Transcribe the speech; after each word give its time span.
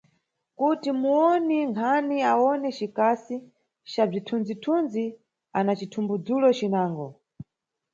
Kuti 0.57 0.89
muwoni 1.01 1.57
nkhani 1.69 2.17
awone 2.31 2.67
Cikasi 2.77 3.35
ca 3.91 4.03
bzithunzi-thunzi 4.09 5.05
ana 5.57 5.71
cithumbudzulo 5.79 6.47
cinango. 6.57 7.07